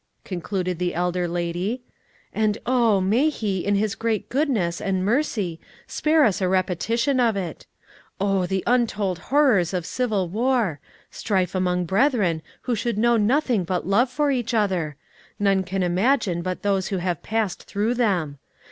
concluded 0.23 0.79
the 0.79 0.95
elder 0.95 1.27
lady; 1.27 1.83
"and 2.33 2.57
oh, 2.65 2.99
may 2.99 3.29
He, 3.29 3.63
in 3.63 3.75
His 3.75 3.93
great 3.93 4.29
goodness 4.29 4.81
and 4.81 5.05
mercy, 5.05 5.59
spare 5.85 6.23
us 6.23 6.41
a 6.41 6.47
repetition 6.49 7.19
of 7.19 7.37
it. 7.37 7.67
Oh, 8.19 8.47
the 8.47 8.63
untold 8.65 9.19
horrors 9.29 9.75
of 9.75 9.85
civil 9.85 10.27
war 10.27 10.79
strife 11.11 11.53
among 11.53 11.85
brethren 11.85 12.41
who 12.63 12.73
should 12.75 12.97
know 12.97 13.15
nothing 13.15 13.63
but 13.63 13.85
love 13.85 14.09
for 14.09 14.31
each 14.31 14.55
other 14.55 14.95
none 15.37 15.61
can 15.61 15.83
imagine 15.83 16.41
but 16.41 16.63
those 16.63 16.87
who 16.87 16.97
have 16.97 17.21
passed 17.21 17.65
through 17.65 17.93
them! 17.93 18.39